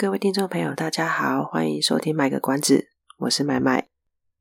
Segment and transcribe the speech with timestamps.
[0.00, 2.76] 各位听众朋友，大家好，欢迎收听《卖个关子》，
[3.18, 3.88] 我是麦麦。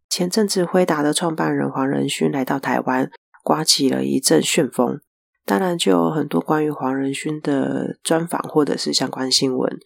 [0.08, 3.10] 前阵子辉达的创办人黄仁勋来到台湾，
[3.44, 5.02] 刮起了一阵旋风，
[5.46, 9.80] 当然就有很多关于黄仁勋的专访或者是相关新闻，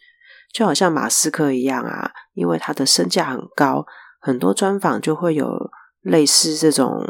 [0.51, 3.85] 就好像马斯克一样啊，因为他的身价很高，
[4.19, 7.01] 很多专访就会有类似这种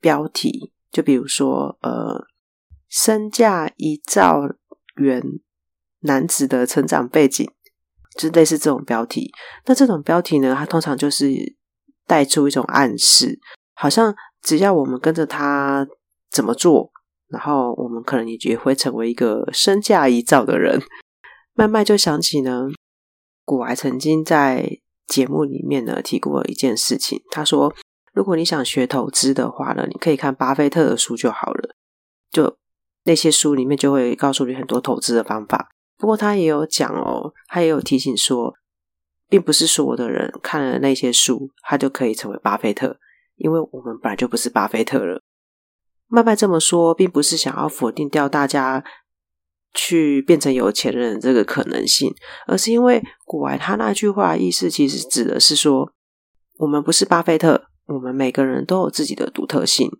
[0.00, 2.26] 标题，就比如说呃，
[2.88, 4.40] 身价一兆
[4.96, 5.22] 元
[6.00, 7.46] 男子的成长背景。
[8.16, 9.32] 就类似这种标题，
[9.66, 11.32] 那这种标题呢，它通常就是
[12.06, 13.38] 带出一种暗示，
[13.74, 15.86] 好像只要我们跟着他
[16.30, 16.90] 怎么做，
[17.28, 20.80] 然后我们可能也会成为一个身价一兆的人。
[21.54, 22.68] 麦麦就想起呢，
[23.44, 27.74] 古埃曾经在节目里面呢提过一件事情，他说，
[28.12, 31.74] 如果你想学投资的话呢，你可以看巴菲特的书就好了，
[32.30, 32.56] 就
[33.04, 35.73] 那些书里面就会告诉你很多投资的方法。
[36.04, 38.52] 不过他也有讲哦，他也有提醒说，
[39.26, 42.98] 并不是所有的人看了那些书，他就可以成为巴菲特，
[43.36, 45.22] 因为我们本来就不是巴菲特了。
[46.08, 48.84] 麦麦这么说，并不是想要否定掉大家
[49.72, 52.14] 去变成有钱人这个可能性，
[52.46, 55.90] 而是因为股癌他那句话意思，其实指的是说，
[56.58, 59.90] 我们不是巴菲特，我们每个人都有自己的独特性，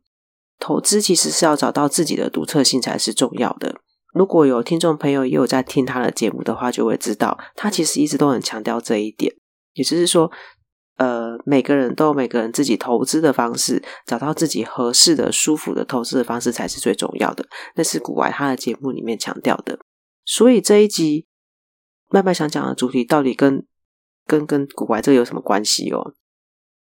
[0.59, 3.77] 投资其实是要找到自己的独特性才是重要的。
[4.15, 9.35] 如果有听众朋友也有在听他的节目的话，就会知道他其实一直都很强调这一点，
[9.73, 10.31] 也就是说，
[10.99, 17.45] 呃，每个人都有每个人自己投资的方式，找到自己合适的、舒服的投资的方式才是最重要的。
[17.75, 19.81] 那是古玩他的节目里面强调的。
[20.25, 21.27] 所以这一集
[22.11, 23.67] 麦麦想讲的主题到底跟
[24.29, 26.15] 跟跟古玩这个有什么关系哦？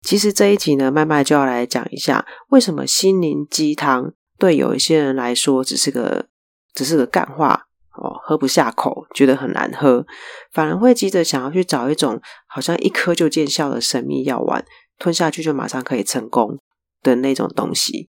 [0.02, 6.28] 其实这一集呢，麦麦就要来讲一下为什么心灵鸡汤对有一些人来说只是个。
[6.75, 10.06] 只是个干话哦，喝不下口，觉得很难喝，
[10.52, 14.63] 反而会急着想要去找一种好像一颗就见效的神秘药丸，
[15.00, 16.59] 吞下去就马上可以成功
[17.02, 18.09] 的那种东西。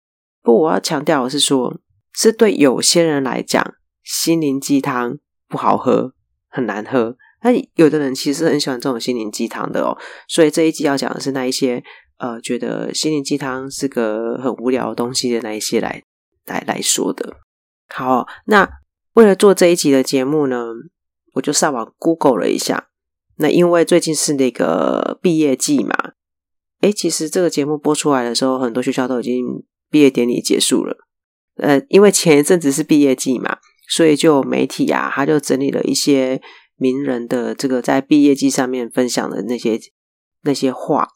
[0.43, 1.79] 不我要强调的是说，
[2.15, 6.13] 是对有些人来讲，心灵鸡汤不好喝，
[6.49, 7.17] 很难喝。
[7.43, 9.97] 那有的人其实很喜欢这种心灵鸡汤的哦。
[10.27, 11.85] 所以这一集要讲的是那一些
[12.19, 16.03] 呃，觉得心灵鸡汤是个很无聊的东西的那一些来
[16.47, 17.37] 来来说的。
[17.89, 18.69] 好，那
[19.15, 20.67] 为了做这一集的节目呢，
[21.35, 22.89] 我就上网 Google 了一下。
[23.37, 25.95] 那因为最近是那个毕业季嘛，
[26.81, 30.97] 诶，其实这个节目播出来的时候，很多学校都已经毕业典礼结束了。
[31.57, 33.59] 呃，因为前一阵子是毕业季嘛，
[33.89, 36.43] 所以就媒体啊，他就整理了一些
[36.77, 39.81] 名人的这个在毕业季上面分享的那些
[40.43, 41.09] 那些话。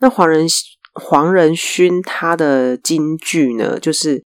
[0.00, 0.46] 那黄仁
[0.94, 4.24] 黄仁勋他的金句呢，就是。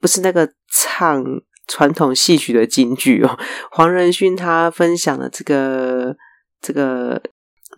[0.00, 1.24] 不是那个唱
[1.68, 3.38] 传统戏曲的京剧哦，
[3.70, 6.16] 黄仁勋他分享的这个
[6.60, 7.22] 这个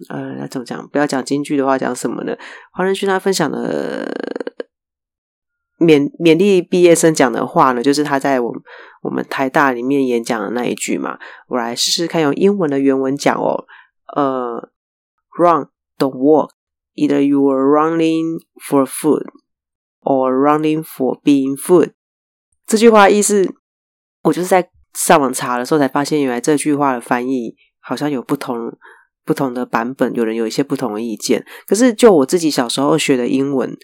[0.08, 0.88] 呃，那怎么讲？
[0.88, 2.36] 不要讲京剧的话，讲什么呢？
[2.72, 4.10] 黄仁勋他分享的
[5.78, 8.62] 勉勉励毕业生讲的话呢，就是他在我们
[9.02, 11.18] 我们台大里面演讲的那一句嘛。
[11.48, 13.66] 我来试试看用英文的原文讲哦。
[14.14, 14.70] 呃
[15.38, 15.68] ，Run,
[15.98, 16.50] don't walk.
[16.94, 19.26] Either you are running for food
[20.00, 21.92] or running for being food.
[22.66, 23.48] 这句话意思，
[24.24, 28.76] 我就是在上网查的时候才发现，原来这句话的翻译好像有不同
[29.24, 31.46] 不同的版本，有人有一些不同的意见。
[31.66, 33.76] 可是就我自己小时候学的英文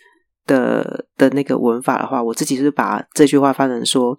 [0.47, 4.19] 的的那个文法的话，我自己是把这句话翻成说，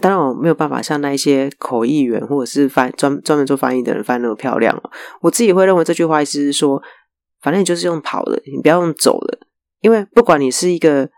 [0.00, 4.90] 当然我没有办法像那一些口译员或者是翻专专门做翻译的人翻那么漂亮哦。
[5.22, 6.80] 我自己会认为这句话意思是说，
[7.40, 9.40] 反正你就是用跑的，你不要用走的，
[9.80, 11.10] 因为不管你是一个。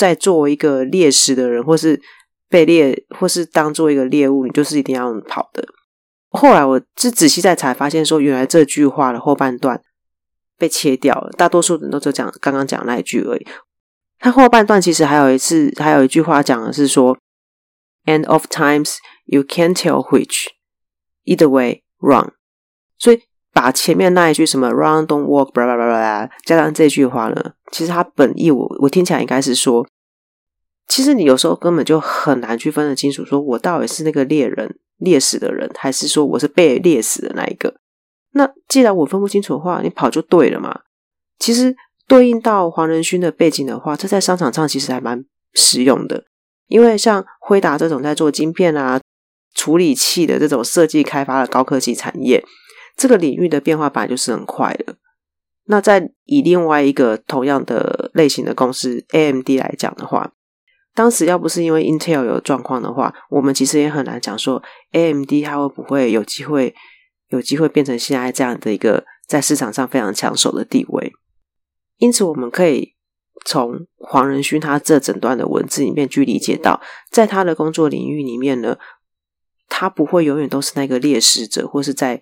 [0.00, 2.00] 在作为一个猎食的人，或是
[2.48, 5.62] 被猎，或是当做一个猎物，你就是一定要跑的。
[6.30, 9.82] 后来我是仔细再查，发现说原来这句话的后半段
[10.56, 13.46] 被切掉了，大多数人都只讲刚刚讲那一句而已。
[14.18, 17.18] 它后半段其实还有一次，还有一句话讲的是说
[18.06, 18.96] ，“And of times
[19.26, 20.46] you can't tell which
[21.26, 22.32] either way run。”
[22.96, 23.24] 所以。
[23.52, 29.86] 把前面那一句什么 “run don't walk” 巴拉巴拉巴拉加上这句话呢，其实它本意我我听起来应该是说，
[30.86, 37.74] 其实你有时候根本就很难去分得清楚，说我到底是那个猎人，猎死的人，还是说我是被猎死的那一个？
[38.32, 40.82] 那既然我分不清楚的话，你跑就对了嘛。
[41.38, 41.74] 其实
[42.06, 45.24] 对应到黄仁勋的背景的话，这在商场上其实还蛮
[45.54, 46.24] 实用的，
[46.68, 49.00] 因为像辉达这种在做晶片啊、
[49.54, 52.44] 处理器的这种设计开发的高科技产业，
[52.96, 54.96] 这个领域的变化本来就是很快的。
[55.66, 60.32] 那在以另外一个同样的类型的公司 AMD 来讲的话，
[60.94, 64.60] 当时要不是因为 Intel 有状况的话，我们其实也很难讲说
[64.90, 66.74] AMD 它会不会有机会
[67.28, 71.12] 有机会变成现在这样的一个在市场上非常抢手的地位。
[71.98, 72.94] 因此，我们可以
[73.44, 76.80] 从黄仁勋他这整段的文字里面去理解到，
[77.12, 78.76] 在他的工作领域里面呢，
[79.68, 82.20] 他不会永远都是那个猎食者，或是在。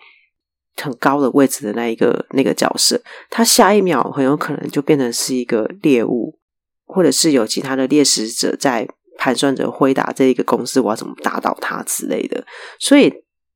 [0.80, 6.38] 很高的位置的那一个那个角色，他下一秒很有可能就变成是一个猎物，
[6.86, 8.88] 或者是有其他的猎食者在
[9.18, 12.44] 盘算着辉达这一个公司，我要怎么打倒他之类的。
[12.78, 13.12] 所以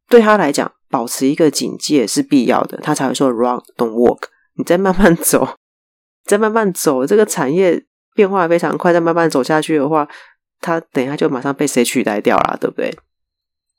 [0.09, 4.25] 对他来讲，保持一个警戒是必要的，他才会说 “run, don't walk”。
[4.57, 5.57] 你再慢慢走，
[6.25, 7.85] 再慢慢走，这个产业
[8.15, 10.09] 变化非常快，再慢慢走下去的话，
[10.61, 12.93] 他等一下就马上被谁取代掉了，对不对？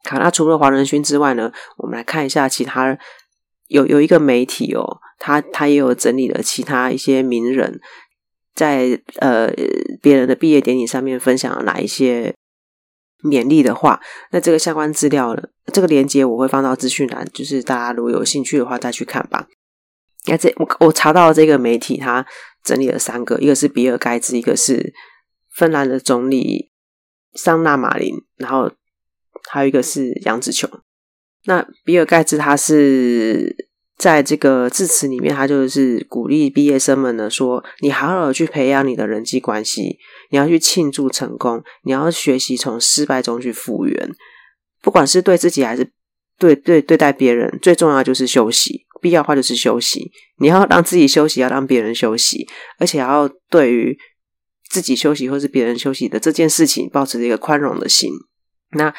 [0.09, 2.97] 好，那除了黄仁勋之外呢，我们来看一下其他。
[3.73, 7.81] 有有一个媒体哦，他他也有整理了其他一些名人
[8.53, 9.51] 在呃
[9.99, 12.35] 别人的毕业典礼上面分享了哪一些
[13.23, 13.99] 勉励的话。
[14.31, 15.41] 那这个相关资料呢，
[15.73, 19.47] 这个链接我会放到资讯栏，就是大家如果有兴趣的话再去看吧。
[20.27, 22.23] 那这我我查到这个媒体，他
[22.63, 24.93] 整理了三个，一个是比尔盖茨，一个是
[25.55, 26.69] 芬兰的总理
[27.33, 28.71] 桑纳马林，然后
[29.49, 30.69] 还有一个是杨紫琼。
[31.45, 33.67] 那比尔盖茨他是
[33.97, 39.97] 在这个致辞里面，他就是鼓励毕业生们呢，说你好好去培养你的人际关系，
[40.29, 44.15] 你要去庆祝成功，你要学习从失败中去复原，
[44.81, 45.91] 不管是对自己还是
[46.39, 50.11] 对对对待别人，最重要就是休息，必要的话就是休息。
[50.39, 52.47] 你要让自己休息，要让别人休息，
[52.79, 53.97] 而且要对于
[54.69, 58.11] 自己休息或是别人休息的这件事情，保持一个宽容的心。
[58.71, 58.93] 那。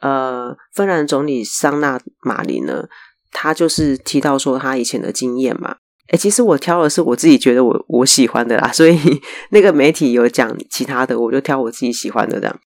[0.00, 2.84] 呃，芬兰总理桑纳马林呢，
[3.30, 5.76] 他就是提到说他以前的经验嘛。
[6.10, 8.98] 诶，其实我挑的是我自己觉得我我喜欢的啦，所以
[9.50, 12.60] 那个媒体有讲其他的，我就挑我自己喜欢的这样。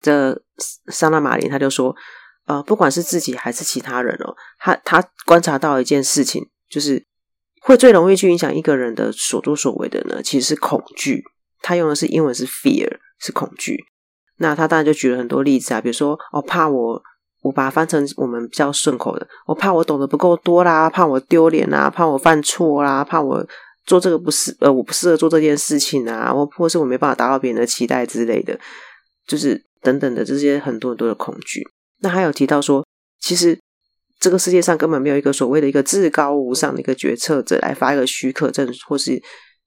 [0.00, 0.42] 这
[0.88, 1.94] 桑纳马林他就说，
[2.46, 7.06] 呃，不管是自己还是其他人哦，他他观察到一件事情，就是
[7.60, 11.22] 会最容易去影响一个人的所作所为的呢，其实是恐惧。
[11.60, 13.84] 他用的是英文是 fear，是恐惧。
[14.42, 17.00] 那他当然就举了很多例子啊，比如说，哦，怕我，
[17.42, 23.46] 我把它翻成我们比较顺口的，我怕我懂得不够多啦，怕我丢脸啦，怕我犯错啦，怕我
[23.86, 28.58] 做这个不适，呃，我不适合做这件事情啊，或或是我没办法达到别人的期待之类的，
[29.26, 31.62] 就是等等的这些很多很多的恐惧。
[32.00, 32.84] 那还有提到说，
[33.20, 33.56] 其实
[34.18, 39.22] 这个世界上根本没有一个所谓的一个至高无上的一个决策者来发一个许可证，或是。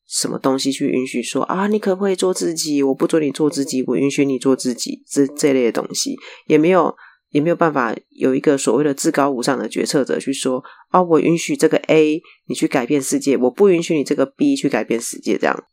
[0.07, 1.67] 什么东西去允许说啊？
[1.67, 2.83] 你可不可以做自己？
[2.83, 5.03] 我不准你做自己，我允许你做自己。
[5.09, 6.15] 这这类的东西
[6.47, 6.95] 也没有，
[7.29, 15.37] 也没有办法有一个所谓的至高无上的决策者去说啊，我允许这个 A 你去改变世界，我不允许你这个 B 去改变世界。
[15.37, 15.63] 这样，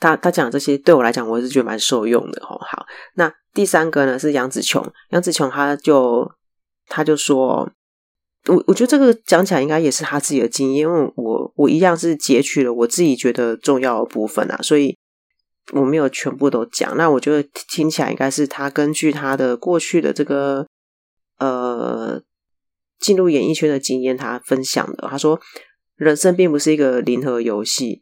[0.00, 2.58] 他他讲这些对我来讲，我是觉得蛮受用的哦。
[2.60, 2.84] 好，
[3.14, 6.30] 那第三个呢是杨子琼，杨子琼他就
[6.88, 7.70] 他就说。
[8.46, 14.96] 我我觉得这个讲起来应该也是他自己的经验，因为我我一样是截取了我自己觉得重要的部分啊，所以
[15.72, 16.96] 我没有全部都讲。
[16.96, 20.66] 那我觉得听起来应该是他根据他的过去的这个
[21.38, 22.22] 呃
[22.98, 25.08] 进入演艺圈的经验，他分享的。
[25.10, 25.38] 他说，
[25.96, 28.00] 人生并不是一个零和游戏，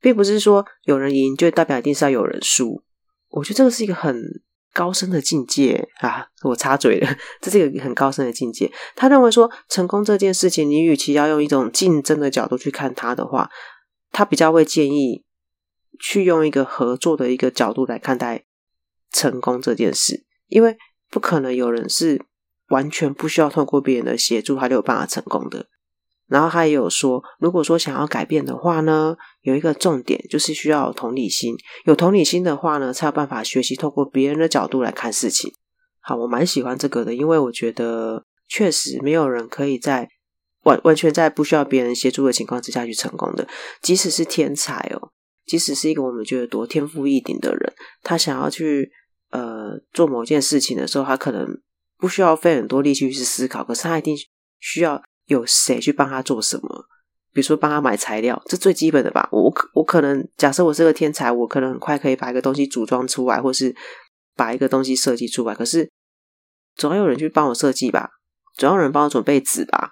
[0.00, 2.82] 并不是说有人赢就代表一定是要有人输。
[3.28, 4.42] 我觉得这个是一个很。
[4.74, 6.26] 高深的境界啊！
[6.42, 7.08] 我插嘴了，
[7.40, 8.70] 这是一个很高深的境界。
[8.96, 13.48] 他认为说，成功这件事情，你与其要用一种竞争的角度去看它的话，
[14.10, 15.24] 他比较会建议
[16.00, 18.44] 去用一个合作的一个角度来看待
[19.12, 20.76] 成功这件事，因为
[21.08, 22.20] 不可能有人是
[22.70, 25.68] 完全不需要透过别人的协助，他就有办法成功的。
[26.26, 31.54] 然后他也有说，如果说想要改变的话呢，有一个重点就是需要同理心。
[31.84, 35.52] 有同理心的话呢，才有办法学习透过别人的角度来看事情。
[36.00, 40.08] 好，我蛮喜欢这个的，因为我觉得确实没有人可以在
[40.62, 43.46] 完完全在不需要别人协助的情况之下去成功的。
[43.82, 45.10] 即使是天才哦，
[45.44, 48.90] 即使是一个我们觉得多天赋异禀的人，他想要去
[49.30, 51.46] 呃做某件事情的时候，他可能
[51.98, 54.16] 不需要费很多力气去思考，可是他一定
[54.58, 55.02] 需要。
[55.26, 56.86] 有谁去帮他做什么？
[57.32, 59.28] 比如说帮他买材料，这最基本的吧。
[59.32, 63.74] 我我可能假设我是个天才，我可能很快可以把一个东西组装出来，或是
[64.36, 65.52] 把一个东西设计出来。
[65.52, 65.90] 可是
[66.76, 68.10] 总要有人去帮我设计吧，
[68.56, 69.90] 总要有人帮我准备纸吧。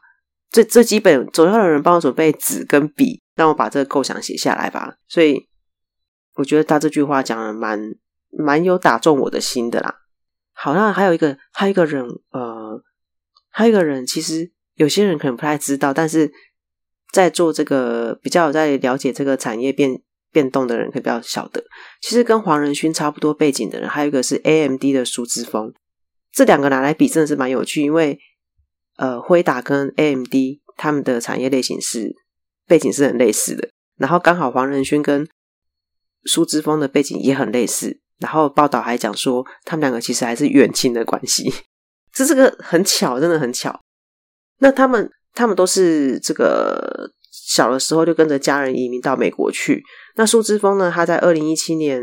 [0.51, 4.95] 最最基本，总要有人帮我准备纸跟笔，让我把这个构想写下来吧。
[5.09, 5.49] 所以
[6.35, 7.81] 我觉得他这句话讲的蛮
[8.31, 9.97] 蛮有打中我的心的啦。
[10.53, 12.81] 好，那还有一个还有一个人，呃，
[13.49, 16.33] 还有一个人，其实有些人可能不太知道，但是
[17.13, 20.01] 在做这个比较在了解这个产业变
[20.31, 21.65] 变动的人，可以比较晓得。
[22.01, 25.73] 其实跟黄仁勋差不多背景的人，还有一个是 AMD 的苏之峰，
[26.33, 28.19] 这两个拿来比，真的是蛮有趣，因为。
[28.97, 30.35] 呃，辉达跟 AMD
[30.77, 32.15] 他们的产业类型是
[32.69, 35.27] 背景是很类似的，然后刚好黄仁勋跟
[36.25, 41.51] 苏之峰的背景也很类似，然后报道还讲说他们两个其实还是远亲的关系，
[42.13, 43.81] 这是个很巧，真的很巧。
[44.63, 49.83] 那他们他们都是这个小的时候就跟着家人移民到美国去。
[50.17, 52.03] 那苏之峰呢，他在二零一七年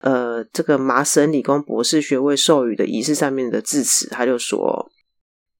[0.00, 4.90] 呃这个麻省理工博士学位授予的仪式上面的致辞，他就说。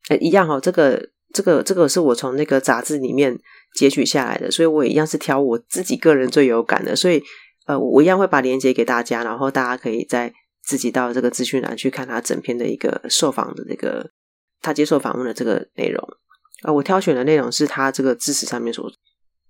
[0.08, 1.00] 哎，一样哦，这个、
[1.32, 3.38] 这个、这个是我从那个杂志里面
[3.76, 7.22] 截取下来的，所以我也一样是挑我自己个人最有感的，所以
[7.66, 10.34] 呃，我一样会把链接给大家，然后大家可以再
[10.64, 14.10] 自己到这个资讯栏去看他整篇的一个受访的这个
[14.60, 16.04] 他接受访问的这个内容。
[16.62, 18.90] 呃，我挑选的内容是他这个知识上面所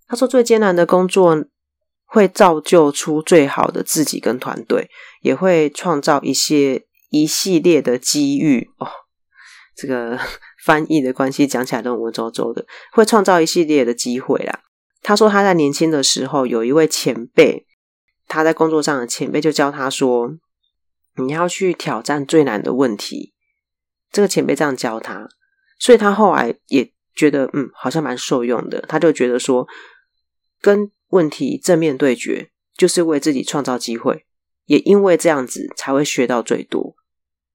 [0.07, 1.45] 他说最艰难的工作
[2.07, 4.91] 会造就出最好的自己跟团队，
[5.23, 8.89] 也会创造一些一系列的机遇哦。
[9.75, 10.19] 这个
[10.65, 14.61] 翻译的关系讲起来都文绉绉的，会创造一系列的机会啦。
[15.01, 17.67] 他说他在年轻的时候有一位前辈，
[18.29, 20.35] 他在工作上的前辈就教他说
[21.17, 23.33] ：“你要去挑战最难的问题。”
[24.13, 25.27] 这个前辈这样教他，
[25.79, 28.81] 所以他后来也觉得嗯，好像蛮受用的。
[28.89, 29.67] 他就觉得说，
[30.61, 34.25] 跟问题正面对决就是为自己创造机会，
[34.67, 36.97] 也因为这样子才会学到最多。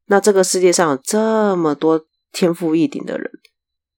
[0.05, 3.31] 那这个世界上有这么多天赋异禀的人，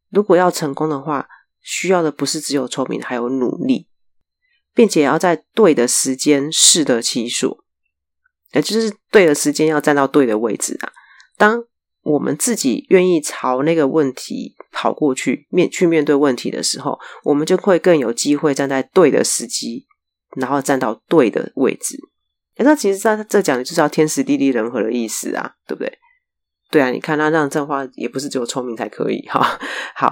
[0.09, 1.27] 如果要成功的话，
[1.61, 3.87] 需要的不是只有聪明，还有努力，
[4.73, 7.63] 并且要在对的时间适得其所，
[8.53, 10.91] 也就是对的时间要站到对的位置啊。
[11.37, 11.63] 当
[12.09, 19.85] 我们自己愿意朝那个问题跑过去，面去面对问题的时候，我们就会更有机会站在对的时机，
[20.35, 21.99] 然后站到对的位置。
[22.57, 25.97] 那其实在这讲的就是要天时地利人和的意思啊，对不对？
[26.71, 29.59] 对啊，你看他这样这话也不是只有聪明才可以哈。
[29.95, 30.09] 好，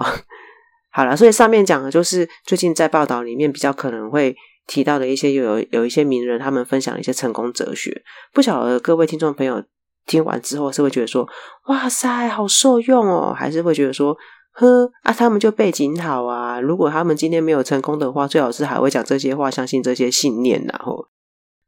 [0.92, 4.36] 好了，所以上面讲的就是最近在报道里面比较可能会
[4.68, 8.04] 提到的一些有有一些名人他们分享一些成功哲学。
[8.34, 9.64] 不晓得各位听众朋友
[10.08, 11.28] 听完之后是会觉得说
[11.68, 14.18] 哇塞好受用哦，还是会觉得说
[14.54, 16.60] 呵啊他们就背景好啊？
[16.60, 21.08] 如果他们今天没有成功的话，最好是还会讲这些话，相信这些信念，然后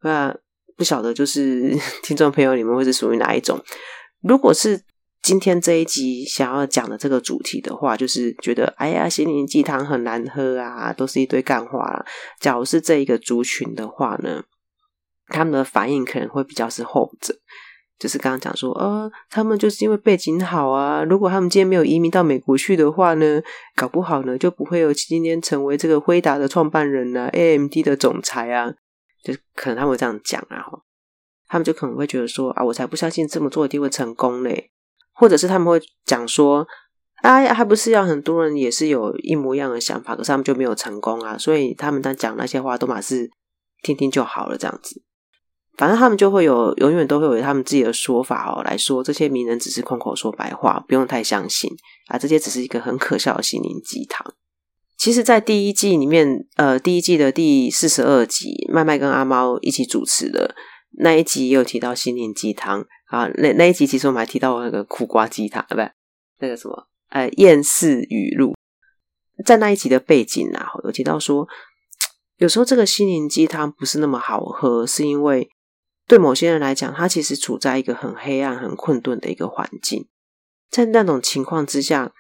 [0.02, 0.36] 那。
[0.78, 3.60] 不晓得，就是 听众朋友，你们会是属于哪一种？
[4.22, 4.82] 如果是
[5.22, 12.06] 今天这一集想要讲的这个主题的话，就是觉得哎呀，心灵鸡汤很难喝啊，都是一堆干话啊。
[12.40, 14.42] 假如是这一个族群的话呢，
[15.28, 17.36] 他们的反应可能会比较是后者，
[18.00, 21.04] 就是刚刚讲说，呃，他们就是因为背景好啊。
[21.04, 23.42] 如果他们今天没有移民到美国去的话呢，
[23.76, 28.74] 搞不好呢就不会有今天成为这个辉达的创办人啊，AMD 的总裁啊。
[29.22, 30.82] 就可能他们会这样讲啊，然后
[31.50, 34.72] 他们就可能会觉得说啊，我才不相信这么做一定会成功嘞，
[35.12, 36.66] 或者是他们会讲说，
[37.22, 43.30] 哎，还不是要很多人也是有一模一样的想法，可是他们就没有成功啊，所以他们在讲那些话都嘛是
[43.84, 45.04] 听听就好了这样子，
[45.80, 51.72] 反正他们就会有永远都会有他们自己的说法哦，来说这些名人只是空口说白话，不用太相信
[52.08, 54.34] 啊，这些只是一个很可笑的心灵鸡汤。
[54.98, 60.54] 其实，在第一季里面，呃，第一季的第四十二集，麦麦跟阿猫一起主持的
[60.98, 63.30] 那一集，也有提到心灵鸡汤啊。
[63.36, 65.78] 那那一集，其实我们还提到那个苦瓜鸡汤，啊，不，
[66.42, 68.54] 那个什么，呃，厌世语录。
[69.46, 71.48] 在那一集的背景啊，有提到说，
[72.36, 75.50] 有时候这个心灵鸡汤不是那么好喝，是因为
[76.10, 80.10] 对某些人来讲，他其实处在一个很黑暗、很困顿的一个环境，
[80.70, 82.12] 在那种情况之下，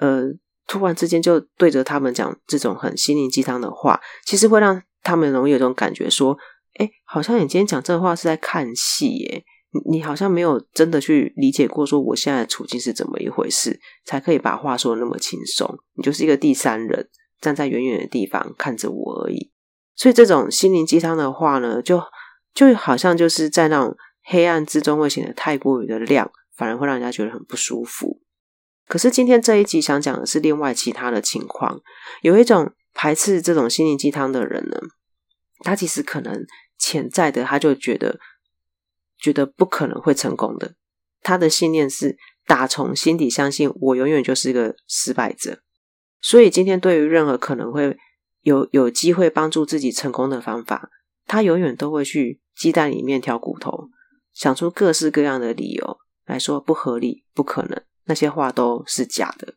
[0.00, 0.32] 呃。
[0.68, 6.38] 突然之间就对着他们讲这种很心灵鸡汤的话，其实会让他们容易有一种感觉，说
[6.78, 15.78] ：“哎，好像你今天讲这话是在看戏耶，你你好像没有真的去理解过，说我现在的处境是怎么一回事，才可以把话说的那么轻松。
[15.94, 19.50] 你就是一个第三人，站在远远的地方看着我而已。
[19.96, 22.00] 所以这种心灵鸡汤的话呢，就
[22.54, 28.20] 就好像就是在那种黑暗之中会显得太过于的亮，反而会让人家觉得很不舒服。”
[28.88, 31.80] 可是今天这一集想讲的是另外其他的情况，
[32.20, 34.76] 有一种排斥这种心灵鸡汤的人呢，
[35.60, 36.44] 他其实可能
[36.76, 38.18] 潜在的他就觉得
[39.18, 40.74] 觉得不可能会成功的，
[41.22, 45.62] 他的信念是打从心底相信我永远就是一个失败者。
[46.20, 47.96] 所以今天对于任何可能会
[48.42, 50.90] 有有机会帮助自己成功的方法，
[51.26, 53.88] 他永远都会去鸡蛋里面挑骨头，
[54.32, 59.54] 想出各式各样的理由来说不合理、不可能，那些话都是假的。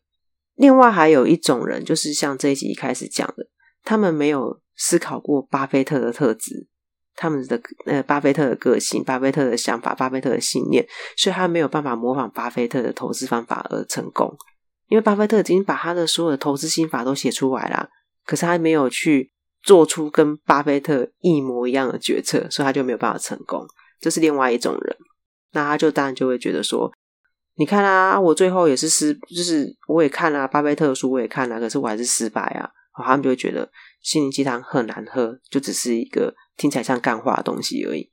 [0.55, 3.47] 另外还有一种人，就是像这一集一开始讲的，
[3.83, 6.67] 他们没有思考过巴菲特的特质，
[7.15, 14.33] 他们的呃巴菲特的个性、巴菲特的想法、巴菲特的信念，所以他没有办法模仿巴菲特的投资方法而成功。
[14.87, 17.89] 因为巴菲特已经把他的所有的投资心法都写出来了，
[18.25, 19.33] 可是他没有去
[19.65, 23.65] 做出跟巴菲特一模一样的决策，所以他就没有办法成功。
[23.99, 24.95] 这是另外一种人，
[25.51, 26.89] 那他就当然就会觉得说，
[27.55, 32.69] 你看啊，我最后也是失，就是我也看了，巴菲特的书，我也看了，可是我还是失败啊。
[33.03, 33.69] 他们就会觉得
[34.01, 38.09] 心灵鸡汤很难喝，就只是一个听起来像干话的东西而已。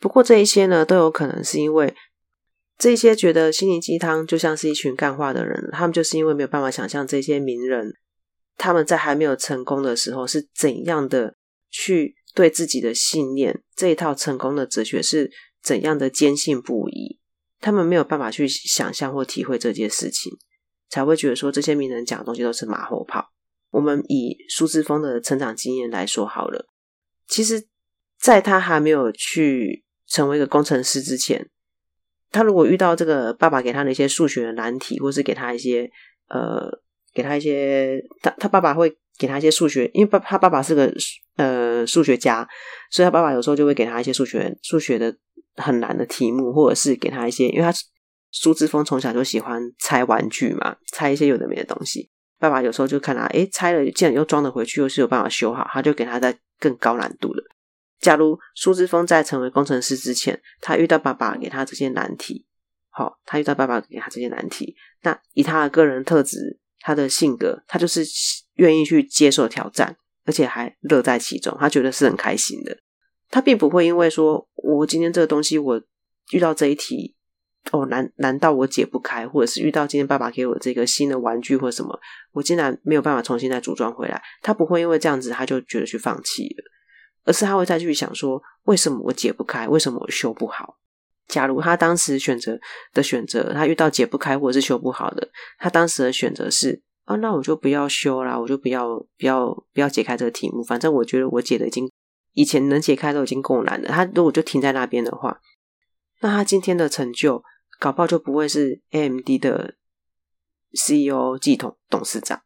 [0.00, 1.94] 不过这一些呢，都有可能是因为。
[2.78, 7.94] 这些觉得心灵鸡汤就像是一群干话的人，他们就是因为没有办法想象这些名人
[8.56, 11.36] 他们在还没有成功的时候是怎样的
[11.70, 15.30] 去对自己的信念这一套成功的哲学是
[15.62, 17.18] 怎样的坚信不疑，
[17.60, 20.32] 他们没有办法去想象或体会这件事情，
[20.88, 23.32] 才会觉得说这些名人讲的东西都是马后炮。
[23.70, 26.66] 我们以苏姿丰的成长经验来说好了，
[27.26, 27.66] 其实
[28.18, 31.50] 在他还没有去成为一个工程师之前。
[32.30, 35.90] 他如果遇到这个爸爸给他的一些数学的难题，或是给他一些
[36.28, 36.80] 呃，
[37.16, 40.92] 给他一些他他爸爸会给他一些数学，因为爸他爸爸是个
[41.36, 42.46] 呃数学家，
[42.90, 45.16] 所以他爸爸有时候就会给他一些数学数学的
[45.56, 47.72] 很难的题目，或者是给他一些，因为他
[48.30, 52.10] 苏姿丰从小就喜欢拆玩具嘛，拆一些有的没的东西。
[52.38, 57.42] 爸爸有时候就看他，诶，拆了竟然又装得回去，又是有办法修好，他就给他在更高难度的。
[57.98, 62.44] 假如苏姿丰在成为工程师之前，他遇到爸爸给他这些难题，
[62.90, 68.04] 好，他遇到爸爸给他这些难题，那以他的个人特质、他的性格，他就是
[68.54, 72.78] 愿意去接受挑战，而且还乐在其中，他觉得是很开心的。
[73.28, 75.82] 他并不会因为说我今天这个东西我
[76.32, 77.16] 遇到这一题，
[77.72, 81.98] 哦，难难道我解不开，或者是遇到今天爸爸给我这个新的玩具或什么，
[82.32, 86.64] 我竟然没有办法重新再组装回来，他不会因为这样子他就觉得去放弃了。
[87.24, 89.66] 而是他会再去想说，为什么我解不开？
[89.66, 90.76] 为什么我修不好？
[91.28, 92.58] 假如他当时选择
[92.92, 100.62] 的选择，他遇到解不开或者是修不好的，他当时的选择是啊，那我就不要修啦，我就不要不要不要解开这个题目。
[100.62, 101.90] 反正我觉得我解的已经
[102.34, 103.88] 以前能解开都已经够难了。
[103.88, 105.40] 他如果就停在那边的话，
[106.20, 107.42] 那他今天的成就
[107.80, 109.74] 搞不好就不会是 AMD 的
[110.72, 112.40] CEO 暨董董事长。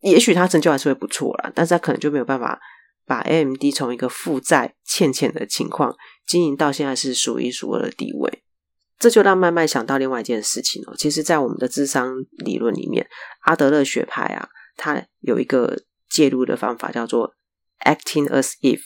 [0.00, 2.60] 也许他成就还是会不错啦，但是他可能就没有办法。
[3.06, 5.94] 把 AMD 从一个负债欠钱的情况
[6.26, 8.42] 经营到现在是数一数二的地位，
[8.98, 10.94] 这就让麦麦想到另外一件事情哦。
[10.96, 12.14] 其实，在我们的智商
[12.44, 13.06] 理论里面，
[13.40, 17.34] 阿德勒学派啊，它有一个介入的方法叫做
[17.84, 18.80] acting as if，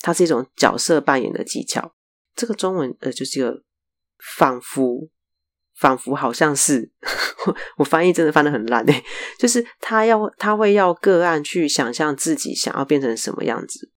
[0.00, 1.94] 它是一种角色扮演的技巧。
[2.34, 3.62] 这个中文呃，就是一个
[4.36, 5.10] 仿佛。
[5.78, 6.90] 仿佛好像是
[7.76, 9.04] 我翻译真的翻得很烂诶，
[9.38, 13.90] 就是他要他会要个案去想象自己想要变成什么样子，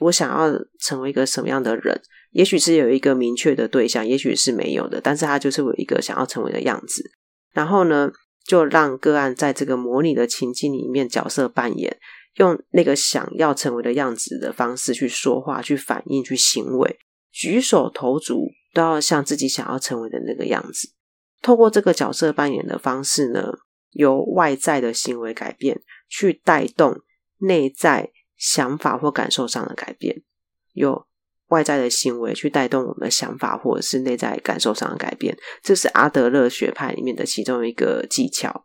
[0.00, 2.00] 我想要成为一个什么样的人，
[2.32, 7.10] 也许是有一个明确的对象，也许是没有的，但是他就是有一个想要成为的样子。
[7.52, 8.10] 然后呢，
[8.46, 11.96] 就让个案在这个模拟的情境里面角色扮演，
[12.36, 16.98] 用那个想要成为的样子的方式去说话、去反应、去行为，
[17.32, 20.93] 举手投足都要像自己想要成为的那个样子。
[21.44, 23.52] 透过这个角色扮演的方式呢，
[23.90, 27.02] 由外在的行为改变去带动
[27.40, 30.22] 内在想法或感受上的改变，
[30.72, 31.06] 由
[31.48, 38.64] 外在的行为去带动我们的想法或者是内在感受上的改变，这是阿德勒学派里面的其中一个技巧。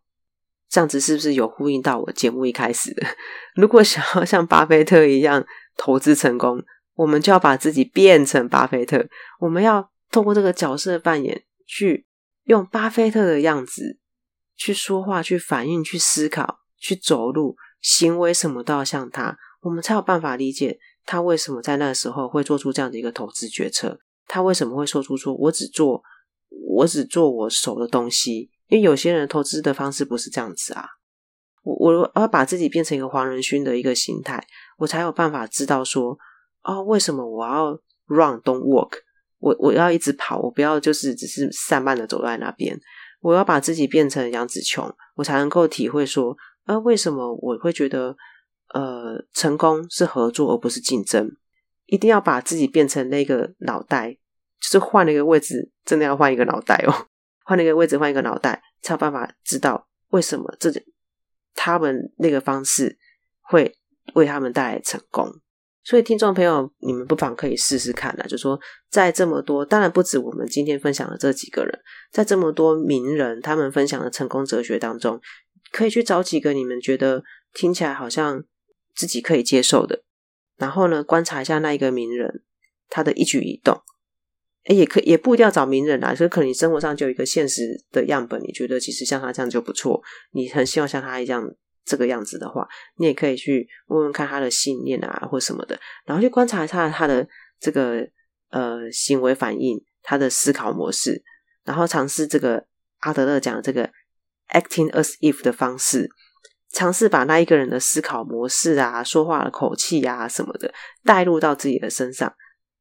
[0.69, 2.95] 这样子是不是有呼应到我节目一开始？
[3.55, 6.63] 如果想要像巴菲特一样投资成功，
[6.93, 9.05] 我们就要把自己变成巴菲特，
[9.41, 12.05] 我们要透过这个角色扮演去。
[12.49, 13.99] 用巴菲特的样子
[14.55, 23.99] 去说话、去反应、去思考、去走路，行为什么都要像他，我们才有办法理解他为什么在那时候会做出这样的一个投资决策。
[24.25, 26.01] 他为什么会说出说“我只做
[26.75, 28.49] 我只做我熟的东西”？
[28.65, 30.87] 因为有些人投资的方式不是这样子啊。
[31.61, 34.43] 我我要把自己变成一个黄仁勋的一个心态，
[34.79, 36.17] 我才有办法知道说
[36.63, 37.73] 哦，为什么我要
[38.07, 39.03] run don't walk。
[39.39, 42.79] 我我要一直跑，我不要就是只是散漫的走在那边。
[43.21, 48.15] 我要把自己变成杨紫琼，我才能够体会说，呃，为什么我会觉得，
[48.73, 51.29] 呃，成功是合作而不是竞争？
[51.85, 54.13] 一定要把自己变成那个脑袋，
[54.61, 57.07] 就是换了一个位置，真的要换一个脑袋哦，
[57.43, 60.71] 换了一个位置，换一个脑袋，才有办法知道为什么这
[61.55, 62.97] 他们那个方式
[63.41, 63.75] 会
[64.13, 65.41] 为他们带来成功。
[65.89, 68.25] 所以，听众朋友，你们不妨可以试试看啦。
[68.27, 68.59] 就说，
[68.91, 71.79] 在这么多，当然不止我们今天分享的这几个人，
[72.11, 75.19] 在这么多名人他们分享的成功哲学当中，
[75.71, 77.23] 可以去找几个你们觉得
[77.55, 78.43] 听起来好像
[78.93, 80.03] 自己可以接受的，
[80.57, 82.43] 然后呢，观察一下那一个名人
[82.87, 83.81] 他的一举一动。
[84.65, 89.99] 诶，也可，也不一定要找名人啦，所以可能你生活上就有一个现实的样本，你觉得其实像他这样就不错，
[90.33, 91.49] 你很希望像他一样。
[91.85, 97.27] 这个样子的话，你也可以去问问看他的信念啊，或什么的，然后去观察一下他的
[97.59, 98.07] 这个
[98.49, 101.23] 呃行为反应，他的思考模式，
[101.63, 102.65] 然后尝试这个
[102.99, 103.89] 阿德勒讲的这个
[104.49, 106.09] acting as if 的方式，
[106.71, 112.33] 尝试把那一个人的思考模式啊、说话的口气啊什么的带入到自己的身上，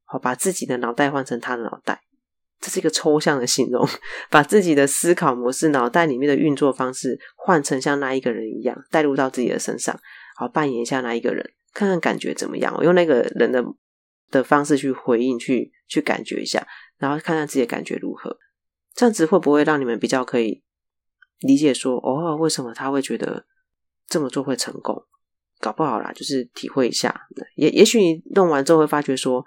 [0.04, 2.02] 好，把自己的脑袋换成他的脑袋。
[2.60, 3.86] 这是一个抽象的形容，
[4.30, 9.96] 把自己的思考模式、脑袋里面的运作方式换成像那一个人一样，带入到自己的身上，
[10.36, 12.74] 好，扮演一下那一个人，看看感觉怎么样。
[12.76, 13.64] 我用那个人的
[14.32, 16.66] 的方式去回应，去去感觉一下，
[16.98, 18.36] 然后看看自己的感觉如何。
[18.92, 20.64] 这样子会不会让你们比较可以
[21.38, 23.46] 理解说，哦，为什么他会觉得
[24.08, 25.00] 这么做会成功？
[25.60, 27.28] 搞不好啦，就是体会一下。
[27.54, 29.44] 也也许你弄完之后会发觉说。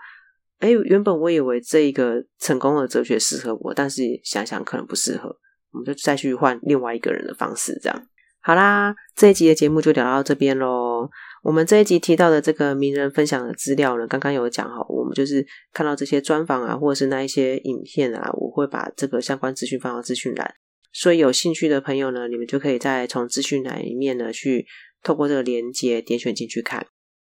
[0.62, 5.36] 哎，原本我以为这一个成功的哲学适合我，但是想想可能不适合，
[5.72, 8.08] 我们就再去换另外一个人的方式，这样。
[8.44, 11.10] 好啦，这一集的节目就聊到这边喽。
[11.44, 20.54] 我们这一集提到的这个名人分享的资料呢，刚刚有讲哈，我们就是看到这些专访啊，或者是那一些影片啊，我会把这个相关资讯放到资讯栏，
[20.94, 24.66] 所以有兴趣的朋友呢，你们就可以再从资讯栏里面呢，去
[25.02, 26.86] 透过这个连接点选进去看。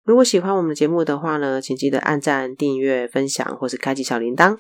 [0.07, 4.57] 如果喜欢我们的节目的话呢，请记得按赞、订阅、分享，或是开启小铃铛。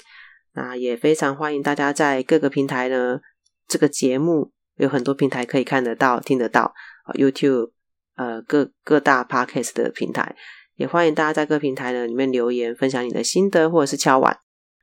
[0.54, 3.20] 那也非常欢迎大家在各个平台呢，
[3.68, 6.74] 这个节目有很多平台可以看得到、听得到
[7.14, 7.70] ，YouTube，
[8.16, 10.34] 呃，各各大 Podcast 的平台，
[10.74, 14.38] 也欢迎大家在各平台呢里面留言，分享你的心得或者是敲碗。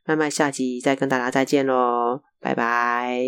[0.05, 3.19] 麦麦下集再跟大家再见喽，拜拜。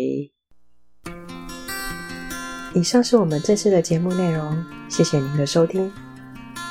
[2.74, 6.05] 以上是我们这次的节目内容，谢谢您的收听。